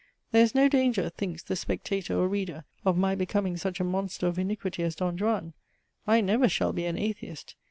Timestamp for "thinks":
1.09-1.43